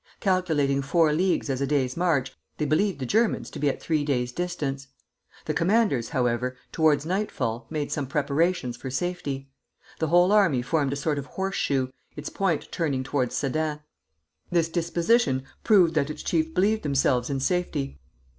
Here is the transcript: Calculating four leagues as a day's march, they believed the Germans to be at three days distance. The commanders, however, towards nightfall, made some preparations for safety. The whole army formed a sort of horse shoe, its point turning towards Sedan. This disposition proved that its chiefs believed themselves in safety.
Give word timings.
Calculating 0.19 0.81
four 0.81 1.13
leagues 1.13 1.47
as 1.47 1.61
a 1.61 1.67
day's 1.67 1.95
march, 1.95 2.33
they 2.57 2.65
believed 2.65 2.97
the 2.97 3.05
Germans 3.05 3.51
to 3.51 3.59
be 3.59 3.69
at 3.69 3.79
three 3.79 4.03
days 4.03 4.31
distance. 4.31 4.87
The 5.45 5.53
commanders, 5.53 6.09
however, 6.09 6.57
towards 6.71 7.05
nightfall, 7.05 7.67
made 7.69 7.91
some 7.91 8.07
preparations 8.07 8.75
for 8.75 8.89
safety. 8.89 9.51
The 9.99 10.07
whole 10.07 10.31
army 10.31 10.63
formed 10.63 10.91
a 10.93 10.95
sort 10.95 11.19
of 11.19 11.27
horse 11.27 11.53
shoe, 11.55 11.91
its 12.15 12.29
point 12.31 12.71
turning 12.71 13.03
towards 13.03 13.35
Sedan. 13.35 13.81
This 14.49 14.69
disposition 14.69 15.43
proved 15.63 15.93
that 15.93 16.09
its 16.09 16.23
chiefs 16.23 16.49
believed 16.49 16.81
themselves 16.81 17.29
in 17.29 17.39
safety. 17.39 17.99